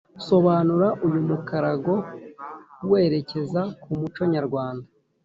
[0.27, 1.95] sobanura uyu mukarago
[2.89, 4.87] werekeza ku muco nyarwanda